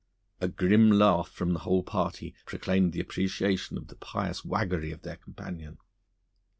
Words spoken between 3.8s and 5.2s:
the pious waggery of their